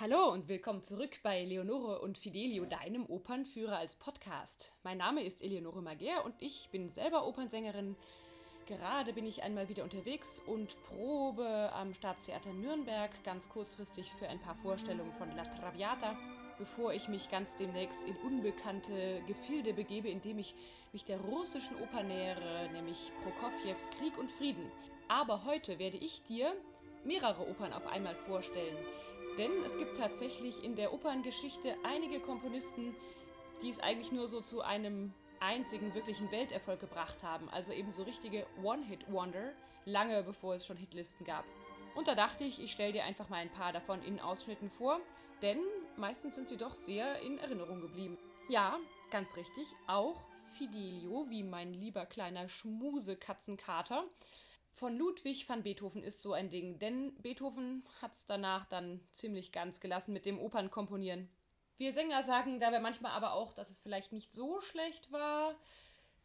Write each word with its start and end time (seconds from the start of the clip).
Hallo 0.00 0.32
und 0.32 0.48
willkommen 0.48 0.82
zurück 0.82 1.18
bei 1.22 1.44
Leonore 1.44 2.00
und 2.00 2.16
Fidelio, 2.16 2.64
deinem 2.64 3.04
Opernführer 3.04 3.76
als 3.76 3.94
Podcast. 3.94 4.72
Mein 4.82 4.96
Name 4.96 5.22
ist 5.22 5.42
Eleonore 5.42 5.82
Mager 5.82 6.24
und 6.24 6.34
ich 6.38 6.70
bin 6.72 6.88
selber 6.88 7.26
Opernsängerin. 7.26 7.94
Gerade 8.66 9.12
bin 9.12 9.26
ich 9.26 9.42
einmal 9.42 9.68
wieder 9.68 9.84
unterwegs 9.84 10.40
und 10.46 10.82
probe 10.84 11.70
am 11.74 11.92
Staatstheater 11.92 12.54
Nürnberg 12.54 13.10
ganz 13.22 13.50
kurzfristig 13.50 14.10
für 14.18 14.28
ein 14.28 14.40
paar 14.40 14.54
Vorstellungen 14.54 15.12
von 15.12 15.30
La 15.36 15.42
Traviata, 15.42 16.16
bevor 16.56 16.94
ich 16.94 17.08
mich 17.08 17.28
ganz 17.28 17.58
demnächst 17.58 18.02
in 18.04 18.16
unbekannte 18.16 19.22
Gefilde 19.26 19.74
begebe, 19.74 20.08
indem 20.08 20.38
ich 20.38 20.54
mich 20.94 21.04
der 21.04 21.20
russischen 21.20 21.76
Oper 21.82 22.02
nähere, 22.02 22.70
nämlich 22.72 23.12
Prokofjews 23.22 23.90
Krieg 23.90 24.16
und 24.16 24.30
Frieden. 24.30 24.72
Aber 25.08 25.44
heute 25.44 25.78
werde 25.78 25.98
ich 25.98 26.22
dir 26.22 26.56
mehrere 27.04 27.46
Opern 27.46 27.74
auf 27.74 27.86
einmal 27.86 28.14
vorstellen. 28.14 28.76
Denn 29.38 29.50
es 29.64 29.78
gibt 29.78 29.96
tatsächlich 29.96 30.62
in 30.62 30.76
der 30.76 30.92
Operngeschichte 30.92 31.74
einige 31.84 32.20
Komponisten, 32.20 32.94
die 33.62 33.70
es 33.70 33.78
eigentlich 33.78 34.12
nur 34.12 34.26
so 34.26 34.40
zu 34.40 34.60
einem 34.60 35.14
einzigen 35.40 35.94
wirklichen 35.94 36.30
Welterfolg 36.30 36.80
gebracht 36.80 37.22
haben. 37.22 37.48
Also 37.48 37.72
eben 37.72 37.90
so 37.90 38.02
richtige 38.02 38.46
One-Hit-Wonder, 38.62 39.52
lange 39.84 40.22
bevor 40.22 40.54
es 40.54 40.66
schon 40.66 40.76
Hitlisten 40.76 41.24
gab. 41.24 41.44
Und 41.94 42.08
da 42.08 42.14
dachte 42.14 42.44
ich, 42.44 42.62
ich 42.62 42.72
stelle 42.72 42.92
dir 42.92 43.04
einfach 43.04 43.28
mal 43.28 43.36
ein 43.36 43.52
paar 43.52 43.72
davon 43.72 44.02
in 44.02 44.20
Ausschnitten 44.20 44.70
vor, 44.70 45.00
denn 45.42 45.58
meistens 45.96 46.34
sind 46.34 46.48
sie 46.48 46.56
doch 46.56 46.74
sehr 46.74 47.20
in 47.20 47.38
Erinnerung 47.38 47.80
geblieben. 47.80 48.18
Ja, 48.48 48.78
ganz 49.10 49.36
richtig, 49.36 49.66
auch 49.86 50.22
Fidelio, 50.56 51.26
wie 51.28 51.42
mein 51.42 51.72
lieber 51.74 52.06
kleiner 52.06 52.48
Schmusekatzenkater, 52.48 54.04
von 54.72 54.96
Ludwig 54.96 55.48
van 55.48 55.62
Beethoven 55.62 56.02
ist 56.02 56.22
so 56.22 56.32
ein 56.32 56.50
Ding, 56.50 56.78
denn 56.78 57.14
Beethoven 57.16 57.84
hat 58.00 58.12
es 58.12 58.26
danach 58.26 58.64
dann 58.64 59.00
ziemlich 59.12 59.52
ganz 59.52 59.80
gelassen 59.80 60.12
mit 60.12 60.24
dem 60.26 60.38
Opernkomponieren. 60.38 61.28
Wir 61.76 61.92
Sänger 61.92 62.22
sagen 62.22 62.60
dabei 62.60 62.80
manchmal 62.80 63.12
aber 63.12 63.34
auch, 63.34 63.52
dass 63.52 63.70
es 63.70 63.78
vielleicht 63.78 64.12
nicht 64.12 64.32
so 64.32 64.60
schlecht 64.60 65.12
war, 65.12 65.54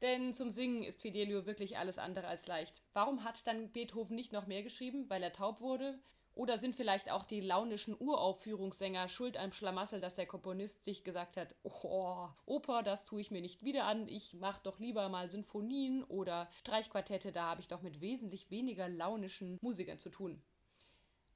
denn 0.02 0.34
zum 0.34 0.52
Singen 0.52 0.84
ist 0.84 1.02
Fidelio 1.02 1.45
wirklich 1.45 1.78
alles 1.78 1.98
andere 1.98 2.28
als 2.28 2.48
leicht. 2.48 2.81
Warum 2.94 3.23
hat 3.23 3.45
dann 3.48 3.72
Beethoven 3.72 4.16
nicht 4.16 4.31
noch 4.31 4.48
mehr 4.48 4.64
geschrieben? 4.64 5.09
Weil 5.09 5.23
er 5.23 5.34
taub 5.34 5.59
wurde? 5.59 6.00
Oder 6.38 6.60
sind 6.60 6.76
vielleicht 6.76 7.10
auch 7.10 7.26
die 7.26 7.42
launischen 7.42 7.96
Uraufführungssänger 8.00 9.10
schuld 9.10 9.38
am 9.38 9.52
Schlamassel, 9.52 10.00
dass 10.00 10.14
der 10.14 10.28
Komponist 10.28 10.84
sich 10.84 11.04
gesagt 11.04 11.36
hat, 11.36 11.56
oh, 11.64 12.28
Oper, 12.46 12.84
das 12.84 13.06
tue 13.06 13.22
ich 13.22 13.32
mir 13.32 13.42
nicht 13.42 13.64
wieder 13.64 13.86
an, 13.86 14.08
ich 14.08 14.36
mache 14.36 14.62
doch 14.62 14.78
lieber 14.78 15.10
mal 15.10 15.32
Sinfonien 15.32 16.04
oder 16.04 16.48
Streichquartette, 16.60 17.32
da 17.32 17.50
habe 17.50 17.62
ich 17.62 17.68
doch 17.68 17.82
mit 17.82 18.02
wesentlich 18.02 18.52
weniger 18.52 18.88
launischen 18.88 19.58
Musikern 19.62 19.98
zu 19.98 20.12
tun. 20.12 20.40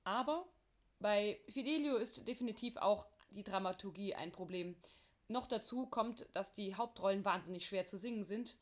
Aber 0.03 0.45
bei 0.99 1.39
Fidelio 1.49 1.95
ist 1.95 2.27
definitiv 2.27 2.77
auch 2.77 3.07
die 3.31 3.43
Dramaturgie 3.43 4.13
ein 4.13 4.31
Problem. 4.31 4.75
Noch 5.27 5.47
dazu 5.47 5.87
kommt, 5.87 6.27
dass 6.33 6.53
die 6.53 6.75
Hauptrollen 6.75 7.25
wahnsinnig 7.25 7.65
schwer 7.65 7.85
zu 7.85 7.97
singen 7.97 8.23
sind 8.23 8.55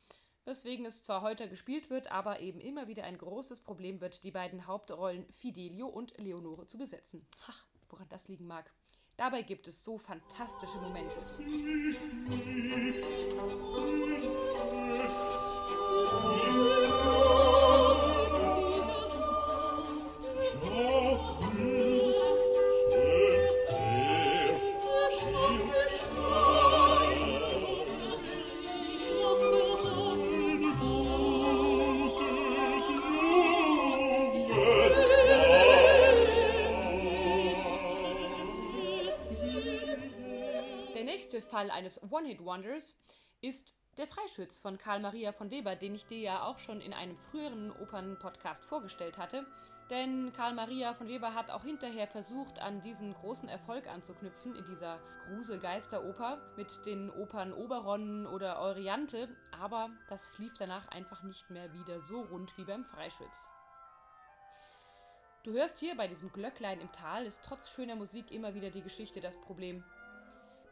weswegen 0.45 0.85
es 0.85 1.03
zwar 1.03 1.21
heute 1.21 1.49
gespielt 1.49 1.89
wird, 1.89 2.11
aber 2.11 2.39
eben 2.39 2.59
immer 2.59 2.87
wieder 2.87 3.03
ein 3.03 3.17
großes 3.17 3.61
Problem 3.61 4.01
wird, 4.01 4.23
die 4.23 4.31
beiden 4.31 4.67
Hauptrollen 4.67 5.25
Fidelio 5.31 5.87
und 5.87 6.17
Leonore 6.17 6.65
zu 6.67 6.77
besetzen. 6.77 7.25
Ach, 7.47 7.65
woran 7.89 8.09
das 8.09 8.27
liegen 8.27 8.47
mag. 8.47 8.71
Dabei 9.17 9.41
gibt 9.41 9.67
es 9.67 9.83
so 9.83 9.97
fantastische 9.97 10.77
Momente. 10.77 11.19
Fall 41.49 41.71
eines 41.71 42.01
One-Hit-Wonders 42.11 42.95
ist 43.41 43.75
der 43.97 44.07
Freischütz 44.07 44.57
von 44.57 44.77
Karl 44.77 45.01
Maria 45.01 45.33
von 45.33 45.51
Weber, 45.51 45.75
den 45.75 45.95
ich 45.95 46.05
dir 46.05 46.19
ja 46.19 46.43
auch 46.43 46.59
schon 46.59 46.79
in 46.79 46.93
einem 46.93 47.17
früheren 47.17 47.71
Opern-Podcast 47.71 48.63
vorgestellt 48.63 49.17
hatte. 49.17 49.45
Denn 49.89 50.31
Karl 50.33 50.53
Maria 50.53 50.93
von 50.93 51.07
Weber 51.07 51.33
hat 51.33 51.49
auch 51.49 51.63
hinterher 51.63 52.07
versucht, 52.07 52.59
an 52.59 52.81
diesen 52.81 53.13
großen 53.15 53.49
Erfolg 53.49 53.87
anzuknüpfen 53.87 54.55
in 54.55 54.63
dieser 54.65 54.99
Gruselgeisteroper 55.27 56.37
mit 56.55 56.85
den 56.85 57.09
Opern 57.09 57.51
Oberon 57.51 58.27
oder 58.27 58.61
Euryante, 58.61 59.27
aber 59.51 59.89
das 60.07 60.37
lief 60.37 60.53
danach 60.59 60.87
einfach 60.89 61.23
nicht 61.23 61.49
mehr 61.49 61.73
wieder 61.73 61.99
so 61.99 62.21
rund 62.21 62.55
wie 62.57 62.65
beim 62.65 62.85
Freischütz. 62.85 63.49
Du 65.43 65.53
hörst 65.53 65.79
hier 65.79 65.97
bei 65.97 66.07
diesem 66.07 66.31
Glöcklein 66.31 66.81
im 66.81 66.91
Tal 66.91 67.25
ist 67.25 67.43
trotz 67.43 67.69
schöner 67.69 67.95
Musik 67.95 68.31
immer 68.31 68.53
wieder 68.53 68.69
die 68.69 68.83
Geschichte 68.83 69.21
das 69.21 69.39
Problem. 69.41 69.83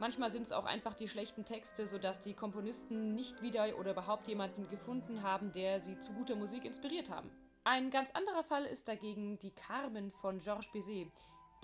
Manchmal 0.00 0.30
sind 0.30 0.42
es 0.42 0.52
auch 0.52 0.64
einfach 0.64 0.94
die 0.94 1.08
schlechten 1.08 1.44
Texte, 1.44 1.86
sodass 1.86 2.20
die 2.20 2.34
Komponisten 2.34 3.14
nicht 3.14 3.42
wieder 3.42 3.76
oder 3.78 3.90
überhaupt 3.90 4.28
jemanden 4.28 4.68
gefunden 4.68 5.22
haben, 5.22 5.52
der 5.52 5.80
sie 5.80 5.98
zu 5.98 6.12
guter 6.12 6.36
Musik 6.36 6.64
inspiriert 6.64 7.10
haben. 7.10 7.30
Ein 7.64 7.90
ganz 7.90 8.12
anderer 8.12 8.44
Fall 8.44 8.64
ist 8.64 8.86
dagegen 8.86 9.38
die 9.40 9.50
Carmen 9.50 10.12
von 10.12 10.38
Georges 10.38 10.70
Bizet. 10.70 11.10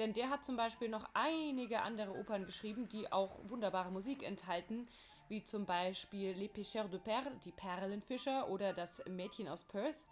Denn 0.01 0.13
der 0.13 0.31
hat 0.31 0.45
zum 0.45 0.57
Beispiel 0.57 0.89
noch 0.89 1.09
einige 1.15 1.83
andere 1.83 2.13
Opern 2.19 2.45
geschrieben, 2.45 2.89
die 2.89 3.13
auch 3.13 3.39
wunderbare 3.45 3.93
Musik 3.93 4.25
enthalten, 4.25 4.89
wie 5.29 5.45
zum 5.45 5.65
Beispiel 5.65 6.33
Les 6.33 6.51
Pêcheurs 6.51 6.89
de 6.89 6.99
Perles, 6.99 7.39
die 7.45 7.53
Perlenfischer 7.53 8.49
oder 8.49 8.73
das 8.73 9.03
Mädchen 9.09 9.49
aus 9.49 9.63
Perth. 9.63 10.07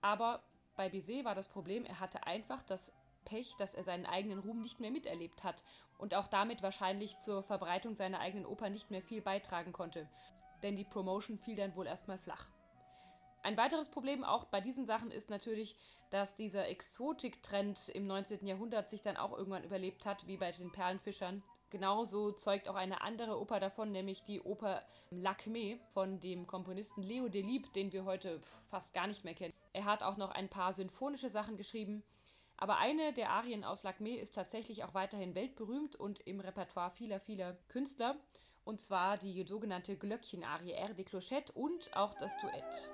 Aber 0.00 0.42
bei 0.76 0.88
Bizet 0.88 1.24
war 1.24 1.34
das 1.34 1.48
Problem, 1.48 1.84
er 1.84 2.00
hatte 2.00 2.26
einfach 2.26 2.62
das 2.62 2.92
Pech, 3.24 3.54
dass 3.58 3.74
er 3.74 3.82
seinen 3.82 4.06
eigenen 4.06 4.38
Ruhm 4.38 4.60
nicht 4.60 4.80
mehr 4.80 4.90
miterlebt 4.90 5.44
hat 5.44 5.64
und 5.98 6.14
auch 6.14 6.28
damit 6.28 6.62
wahrscheinlich 6.62 7.16
zur 7.16 7.42
Verbreitung 7.42 7.94
seiner 7.94 8.20
eigenen 8.20 8.46
Oper 8.46 8.70
nicht 8.70 8.90
mehr 8.90 9.02
viel 9.02 9.22
beitragen 9.22 9.72
konnte. 9.72 10.08
Denn 10.62 10.76
die 10.76 10.84
Promotion 10.84 11.38
fiel 11.38 11.56
dann 11.56 11.76
wohl 11.76 11.86
erstmal 11.86 12.18
flach. 12.18 12.48
Ein 13.42 13.58
weiteres 13.58 13.88
Problem 13.88 14.24
auch 14.24 14.44
bei 14.44 14.62
diesen 14.62 14.86
Sachen 14.86 15.10
ist 15.10 15.28
natürlich, 15.28 15.76
dass 16.08 16.34
dieser 16.34 16.68
Exotik-Trend 16.68 17.90
im 17.90 18.06
19. 18.06 18.46
Jahrhundert 18.46 18.88
sich 18.88 19.02
dann 19.02 19.18
auch 19.18 19.36
irgendwann 19.36 19.64
überlebt 19.64 20.06
hat, 20.06 20.26
wie 20.26 20.38
bei 20.38 20.50
den 20.52 20.72
Perlenfischern. 20.72 21.42
Genauso 21.68 22.32
zeugt 22.32 22.68
auch 22.68 22.74
eine 22.74 23.02
andere 23.02 23.38
Oper 23.38 23.60
davon, 23.60 23.92
nämlich 23.92 24.22
die 24.22 24.40
Oper 24.40 24.80
Lacme 25.10 25.78
von 25.92 26.20
dem 26.20 26.46
Komponisten 26.46 27.02
Leo 27.02 27.28
Delibes, 27.28 27.72
den 27.72 27.92
wir 27.92 28.04
heute 28.04 28.40
fast 28.70 28.94
gar 28.94 29.08
nicht 29.08 29.24
mehr 29.24 29.34
kennen. 29.34 29.52
Er 29.72 29.84
hat 29.84 30.02
auch 30.02 30.16
noch 30.16 30.30
ein 30.30 30.48
paar 30.48 30.72
symphonische 30.72 31.28
Sachen 31.28 31.56
geschrieben, 31.56 32.02
aber 32.56 32.78
eine 32.78 33.12
der 33.12 33.30
Arien 33.30 33.64
aus 33.64 33.82
Lacme 33.82 34.16
ist 34.16 34.34
tatsächlich 34.34 34.84
auch 34.84 34.94
weiterhin 34.94 35.34
weltberühmt 35.34 35.96
und 35.96 36.20
im 36.26 36.40
Repertoire 36.40 36.90
vieler, 36.90 37.20
vieler 37.20 37.56
Künstler. 37.68 38.16
Und 38.64 38.80
zwar 38.80 39.18
die 39.18 39.44
sogenannte 39.46 39.96
Glöckchenarie 39.96 40.72
R 40.72 40.94
de 40.94 41.04
Clochette 41.04 41.52
und 41.52 41.94
auch 41.94 42.14
das 42.14 42.36
Duett. 42.40 42.90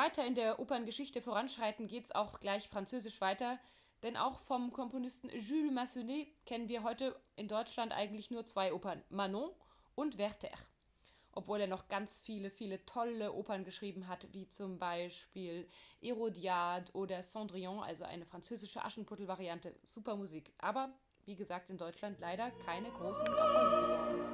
Weiter 0.00 0.26
in 0.26 0.34
der 0.34 0.58
Operngeschichte 0.58 1.20
voranschreiten, 1.20 1.86
geht 1.86 2.06
es 2.06 2.14
auch 2.14 2.40
gleich 2.40 2.68
französisch 2.68 3.20
weiter. 3.20 3.58
Denn 4.02 4.16
auch 4.16 4.40
vom 4.40 4.72
Komponisten 4.72 5.28
Jules 5.28 5.74
Massenet 5.74 6.28
kennen 6.46 6.70
wir 6.70 6.82
heute 6.82 7.14
in 7.36 7.48
Deutschland 7.48 7.92
eigentlich 7.92 8.30
nur 8.30 8.46
zwei 8.46 8.72
Opern, 8.72 9.02
Manon 9.10 9.50
und 9.94 10.16
Werther. 10.16 10.56
Obwohl 11.32 11.60
er 11.60 11.66
noch 11.66 11.88
ganz 11.88 12.18
viele, 12.18 12.50
viele 12.50 12.84
tolle 12.86 13.34
Opern 13.34 13.62
geschrieben 13.62 14.08
hat, 14.08 14.32
wie 14.32 14.48
zum 14.48 14.78
Beispiel 14.78 15.68
Hérodiade 16.00 16.90
oder 16.94 17.20
Cendrillon, 17.22 17.80
also 17.80 18.04
eine 18.04 18.24
französische 18.24 18.82
Aschenputtel-Variante. 18.82 19.76
Super 19.84 20.16
Musik. 20.16 20.50
Aber 20.56 20.94
wie 21.26 21.36
gesagt, 21.36 21.68
in 21.68 21.76
Deutschland 21.76 22.18
leider 22.20 22.50
keine 22.64 22.90
großen 22.90 23.26
Erfolge 23.26 23.86
geworden. 23.86 24.29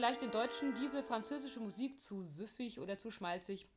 Vielleicht 0.00 0.22
den 0.22 0.30
Deutschen 0.30 0.74
diese 0.76 1.02
französische 1.02 1.60
Musik 1.60 2.00
zu 2.00 2.22
süffig 2.22 2.80
oder 2.80 2.96
zu 2.96 3.10
schmalzig? 3.10 3.68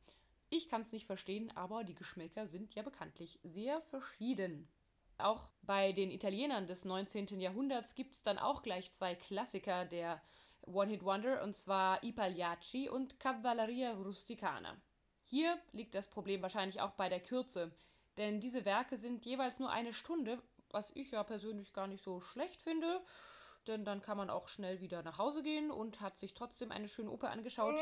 Ich 0.48 0.70
kann 0.70 0.80
es 0.80 0.90
nicht 0.90 1.04
verstehen, 1.04 1.54
aber 1.54 1.84
die 1.84 1.94
Geschmäcker 1.94 2.46
sind 2.46 2.74
ja 2.74 2.82
bekanntlich 2.82 3.38
sehr 3.42 3.82
verschieden. 3.82 4.66
Auch 5.18 5.50
bei 5.60 5.92
den 5.92 6.10
Italienern 6.10 6.66
des 6.66 6.86
19. 6.86 7.40
Jahrhunderts 7.40 7.94
gibt 7.94 8.14
es 8.14 8.22
dann 8.22 8.38
auch 8.38 8.62
gleich 8.62 8.90
zwei 8.90 9.14
Klassiker 9.14 9.84
der 9.84 10.22
One-Hit-Wonder, 10.62 11.42
und 11.42 11.52
zwar 11.52 12.02
I 12.02 12.88
und 12.88 13.20
Cavalleria 13.20 13.92
Rusticana. 13.92 14.78
Hier 15.26 15.58
liegt 15.72 15.94
das 15.94 16.08
Problem 16.08 16.40
wahrscheinlich 16.40 16.80
auch 16.80 16.92
bei 16.92 17.10
der 17.10 17.20
Kürze, 17.20 17.70
denn 18.16 18.40
diese 18.40 18.64
Werke 18.64 18.96
sind 18.96 19.26
jeweils 19.26 19.60
nur 19.60 19.70
eine 19.70 19.92
Stunde, 19.92 20.42
was 20.70 20.90
ich 20.94 21.10
ja 21.10 21.22
persönlich 21.22 21.74
gar 21.74 21.86
nicht 21.86 22.02
so 22.02 22.22
schlecht 22.22 22.62
finde 22.62 23.02
denn 23.68 23.84
dann 23.84 24.02
kann 24.02 24.16
man 24.16 24.30
auch 24.30 24.48
schnell 24.48 24.80
wieder 24.80 25.02
nach 25.02 25.18
Hause 25.18 25.42
gehen 25.42 25.70
und 25.70 26.00
hat 26.00 26.18
sich 26.18 26.34
trotzdem 26.34 26.70
eine 26.72 26.88
schöne 26.88 27.10
Oper 27.10 27.30
angeschaut. 27.30 27.80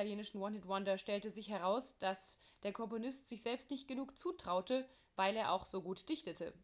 Italienischen 0.00 0.40
One-Hit-Wonder 0.40 0.96
stellte 0.96 1.30
sich 1.30 1.50
heraus, 1.50 1.98
dass 1.98 2.38
der 2.62 2.72
Komponist 2.72 3.28
sich 3.28 3.42
selbst 3.42 3.70
nicht 3.70 3.86
genug 3.86 4.16
zutraute, 4.16 4.88
weil 5.14 5.36
er 5.36 5.52
auch 5.52 5.66
so 5.66 5.82
gut 5.82 6.08
dichtete. 6.08 6.54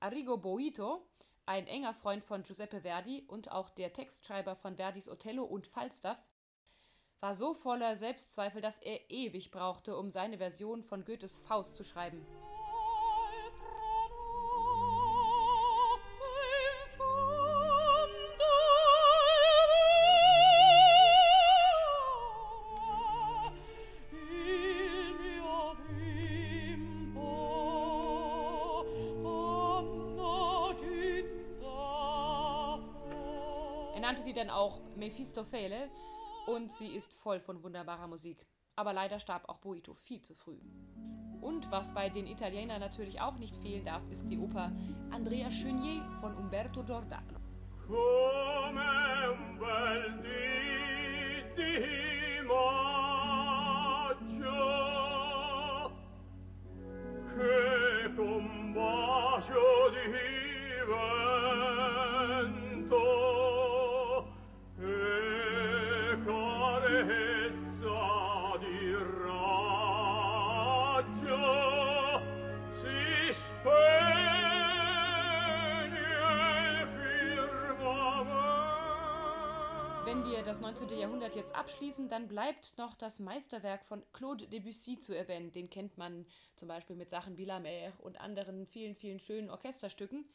Arrigo 0.00 0.38
Boito, 0.38 1.06
ein 1.44 1.66
enger 1.66 1.92
Freund 1.92 2.24
von 2.24 2.44
Giuseppe 2.44 2.80
Verdi 2.80 3.24
und 3.28 3.52
auch 3.52 3.68
der 3.68 3.92
Textschreiber 3.92 4.56
von 4.56 4.76
Verdis 4.76 5.10
Othello 5.10 5.44
und 5.44 5.66
Falstaff, 5.66 6.24
war 7.20 7.34
so 7.34 7.52
voller 7.52 7.94
Selbstzweifel, 7.94 8.62
dass 8.62 8.78
er 8.78 9.10
ewig 9.10 9.50
brauchte, 9.50 9.94
um 9.94 10.10
seine 10.10 10.38
Version 10.38 10.82
von 10.82 11.04
Goethes 11.04 11.36
Faust 11.36 11.76
zu 11.76 11.84
schreiben. 11.84 12.24
Nannte 34.12 34.24
sie 34.24 34.34
dann 34.34 34.50
auch 34.50 34.82
Mephistophele 34.94 35.88
und 36.46 36.70
sie 36.70 36.88
ist 36.88 37.14
voll 37.14 37.40
von 37.40 37.62
wunderbarer 37.62 38.06
Musik. 38.06 38.44
Aber 38.76 38.92
leider 38.92 39.18
starb 39.18 39.48
auch 39.48 39.56
Boito 39.56 39.94
viel 39.94 40.20
zu 40.20 40.34
früh. 40.34 40.58
Und 41.40 41.70
was 41.70 41.94
bei 41.94 42.10
den 42.10 42.26
Italienern 42.26 42.80
natürlich 42.80 43.22
auch 43.22 43.38
nicht 43.38 43.56
fehlen 43.56 43.86
darf, 43.86 44.06
ist 44.10 44.28
die 44.28 44.36
Oper 44.36 44.70
Andrea 45.10 45.48
Chenier 45.48 46.04
von 46.20 46.36
Umberto 46.36 46.82
Giordano. 46.82 47.40
Come 47.86 48.41
Wenn 80.12 80.26
wir 80.26 80.42
das 80.42 80.60
19. 80.60 80.90
Jahrhundert 80.98 81.34
jetzt 81.34 81.54
abschließen, 81.54 82.10
dann 82.10 82.28
bleibt 82.28 82.76
noch 82.76 82.94
das 82.94 83.18
Meisterwerk 83.18 83.82
von 83.86 84.02
Claude 84.12 84.46
Debussy 84.46 84.98
zu 84.98 85.16
erwähnen. 85.16 85.54
Den 85.54 85.70
kennt 85.70 85.96
man 85.96 86.26
zum 86.54 86.68
Beispiel 86.68 86.96
mit 86.96 87.08
Sachen 87.08 87.38
wie 87.38 87.46
La 87.46 87.58
Mer 87.58 87.94
und 87.98 88.20
anderen 88.20 88.66
vielen, 88.66 88.94
vielen 88.94 89.20
schönen 89.20 89.48
Orchesterstücken. 89.48 90.26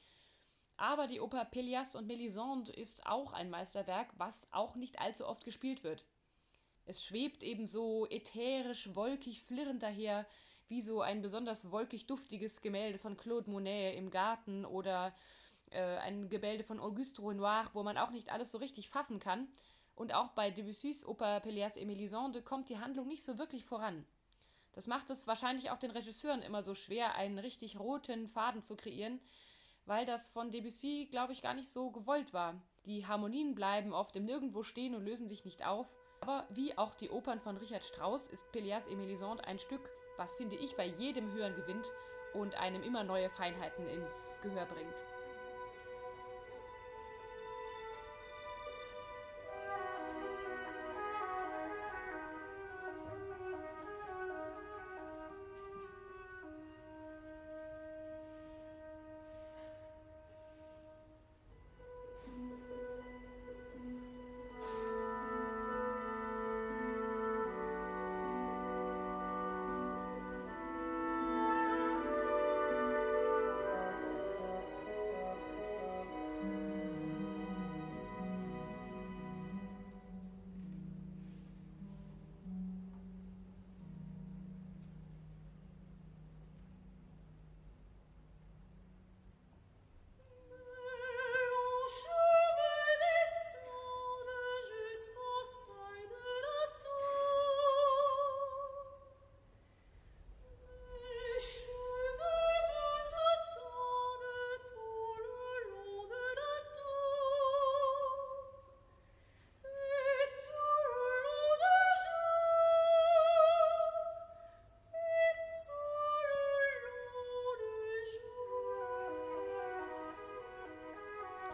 Aber 0.78 1.06
die 1.06 1.22
Oper 1.22 1.44
Pelléas 1.44 1.96
und 1.96 2.10
Mélisande 2.10 2.74
ist 2.74 3.06
auch 3.06 3.34
ein 3.34 3.52
Meisterwerk, 3.52 4.08
was 4.18 4.48
auch 4.52 4.76
nicht 4.76 4.98
allzu 4.98 5.28
oft 5.28 5.46
gespielt 5.46 5.84
wird. 5.84 6.06
Es 6.88 7.06
schwebt 7.06 7.44
eben 7.44 7.68
so 7.68 8.08
ätherisch, 8.10 8.96
wolkig, 8.96 9.44
flirrend 9.44 9.84
daher, 9.84 10.26
wie 10.70 10.82
so 10.82 11.02
ein 11.02 11.22
besonders 11.22 11.70
wolkig 11.70 12.08
duftiges 12.08 12.62
Gemälde 12.62 12.98
von 12.98 13.16
Claude 13.16 13.52
Monet 13.52 13.96
im 13.96 14.10
Garten 14.10 14.66
oder 14.66 15.14
äh, 15.72 15.98
ein 15.98 16.30
Gemälde 16.30 16.64
von 16.64 16.80
Auguste 16.80 17.22
Renoir, 17.22 17.70
wo 17.74 17.84
man 17.84 17.98
auch 17.98 18.12
nicht 18.12 18.32
alles 18.32 18.52
so 18.52 18.58
richtig 18.58 18.90
fassen 18.90 19.20
kann. 19.20 19.48
Und 19.96 20.14
auch 20.14 20.30
bei 20.32 20.52
Debussys 20.52 21.06
Oper 21.06 21.38
Pelléas 21.38 21.78
et 21.78 21.88
Mélisande 21.88 22.42
kommt 22.42 22.70
die 22.70 22.78
Handlung 22.78 23.08
nicht 23.08 23.24
so 23.24 23.38
wirklich 23.38 23.66
voran. 23.66 24.06
Das 24.74 24.86
macht 24.86 25.10
es 25.10 25.26
wahrscheinlich 25.26 25.72
auch 25.72 25.80
den 25.80 25.90
Regisseuren 25.90 26.44
immer 26.44 26.62
so 26.62 26.76
schwer, 26.76 27.16
einen 27.16 27.40
richtig 27.40 27.80
roten 27.80 28.28
Faden 28.28 28.62
zu 28.62 28.76
kreieren, 28.76 29.20
weil 29.88 30.06
das 30.06 30.28
von 30.28 30.52
Debussy, 30.52 31.08
glaube 31.10 31.34
ich, 31.34 31.42
gar 31.42 31.56
nicht 31.56 31.72
so 31.72 31.90
gewollt 31.90 32.32
war. 32.32 32.62
Die 32.86 33.08
Harmonien 33.08 33.56
bleiben 33.56 33.92
oft 33.92 34.16
im 34.16 34.26
Nirgendwo 34.26 34.62
stehen 34.62 34.94
und 34.94 35.04
lösen 35.04 35.28
sich 35.28 35.46
nicht 35.46 35.66
auf. 35.66 35.98
Aber 36.22 36.46
wie 36.50 36.78
auch 36.78 36.94
die 36.94 37.10
Opern 37.10 37.40
von 37.40 37.58
Richard 37.58 37.84
Strauss 37.84 38.28
ist 38.28 38.46
Pelléas 38.54 38.88
et 38.88 38.98
Mélisande 38.98 39.44
ein 39.46 39.58
Stück, 39.58 39.90
was 40.18 40.36
finde 40.36 40.56
ich 40.58 40.76
bei 40.76 40.86
jedem 40.86 41.32
Hören 41.34 41.56
gewinnt 41.56 41.92
und 42.34 42.56
einem 42.56 42.84
immer 42.84 43.04
neue 43.04 43.30
Feinheiten 43.30 43.88
ins 43.88 44.36
Gehör 44.42 44.66
bringt. 44.66 45.17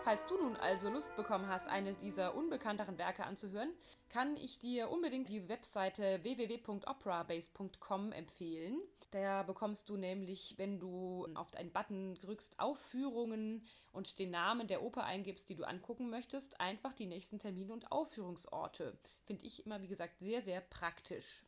Falls 0.04 0.26
du 0.26 0.36
nun 0.36 0.58
also 0.58 0.90
Lust 0.90 1.16
bekommen 1.16 1.48
hast, 1.48 1.70
eine 1.70 1.94
dieser 1.94 2.36
unbekannteren 2.36 2.98
Werke 2.98 3.24
anzuhören, 3.24 3.72
kann 4.10 4.36
ich 4.36 4.60
dir 4.60 4.90
unbedingt 4.90 5.30
die 5.30 5.48
Webseite 5.48 6.22
www.operabase.com 6.24 8.12
empfehlen. 8.12 8.82
Da 9.12 9.44
bekommst 9.44 9.88
du 9.88 9.96
nämlich, 9.96 10.56
wenn 10.58 10.78
du 10.78 11.26
auf 11.36 11.56
einen 11.56 11.72
Button 11.72 12.16
drückst, 12.20 12.60
Aufführungen 12.60 13.66
und 13.94 14.20
den 14.20 14.32
Namen 14.32 14.68
der 14.68 14.84
Oper 14.84 15.06
eingibst, 15.06 15.48
die 15.48 15.56
du 15.56 15.64
angucken 15.64 16.10
möchtest, 16.10 16.60
einfach 16.60 16.92
die 16.92 17.06
nächsten 17.06 17.40
Termine 17.40 17.72
und 17.72 17.90
Aufführungsorte. 17.90 18.98
Finde 19.24 19.46
ich 19.46 19.66
immer, 19.66 19.82
wie 19.82 19.88
gesagt, 19.88 20.20
sehr, 20.20 20.42
sehr 20.42 20.60
praktisch. 20.60 21.46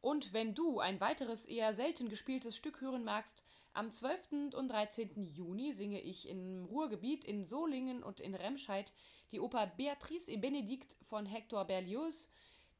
Und 0.00 0.32
wenn 0.32 0.54
du 0.54 0.80
ein 0.80 1.00
weiteres 1.00 1.44
eher 1.44 1.74
selten 1.74 2.08
gespieltes 2.08 2.56
Stück 2.56 2.80
hören 2.80 3.04
magst, 3.04 3.44
am 3.72 3.90
12. 3.90 4.54
und 4.54 4.68
13. 4.68 5.22
Juni 5.22 5.72
singe 5.72 6.00
ich 6.00 6.28
im 6.28 6.64
Ruhrgebiet 6.64 7.24
in 7.24 7.44
Solingen 7.44 8.02
und 8.02 8.20
in 8.20 8.34
Remscheid 8.34 8.92
die 9.32 9.40
Oper 9.40 9.66
Beatrice 9.66 10.28
et 10.28 10.40
Benedikt 10.40 10.96
von 11.02 11.26
Hector 11.26 11.64
Berlioz, 11.64 12.28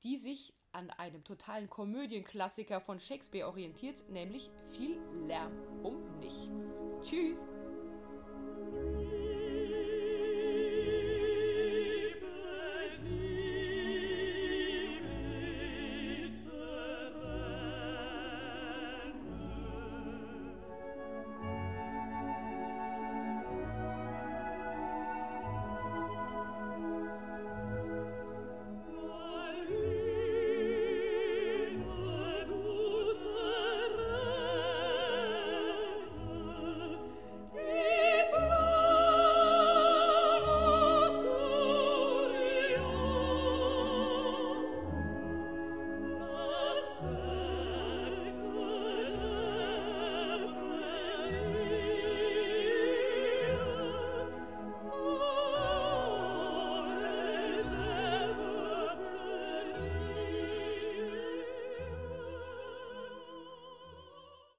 die 0.03 0.17
sich 0.17 0.55
an 0.73 0.91
einem 0.91 1.25
totalen 1.25 1.69
Komödienklassiker 1.69 2.81
von 2.81 3.01
Shakespeare 3.01 3.49
orientiert, 3.49 4.09
nämlich 4.09 4.51
viel 4.73 4.99
Lärm 5.27 5.53
um 5.83 6.19
nichts. 6.21 6.83
Tschüss! 7.03 7.55